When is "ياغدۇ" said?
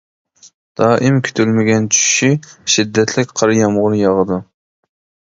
3.99-4.39